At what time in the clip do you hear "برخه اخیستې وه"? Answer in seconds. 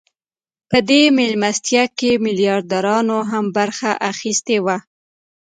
3.57-4.77